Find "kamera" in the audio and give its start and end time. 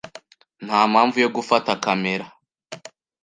1.83-2.25